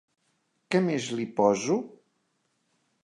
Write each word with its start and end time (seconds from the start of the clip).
Què 0.75 0.81
més 0.87 1.09
li 1.19 1.27
poso? 1.41 1.77